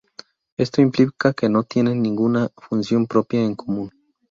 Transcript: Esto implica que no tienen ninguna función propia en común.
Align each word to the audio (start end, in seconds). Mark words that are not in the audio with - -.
Esto 0.57 0.81
implica 0.81 1.31
que 1.31 1.47
no 1.47 1.61
tienen 1.61 2.01
ninguna 2.01 2.49
función 2.57 3.05
propia 3.05 3.43
en 3.45 3.53
común. 3.55 3.91